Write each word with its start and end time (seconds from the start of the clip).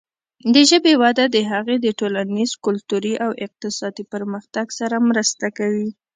د 0.53 0.55
ژبې 0.69 0.93
وده 1.03 1.25
د 1.35 1.37
هغې 1.51 1.75
د 1.81 1.87
ټولنیز، 1.99 2.51
کلتوري 2.65 3.13
او 3.25 3.31
اقتصادي 3.45 4.03
پرمختګ 4.13 4.65
سره 4.79 4.95
مرسته 5.09 5.45
کوي. 5.57 5.89